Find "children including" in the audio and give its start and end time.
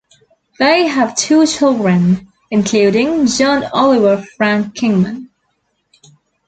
1.45-3.27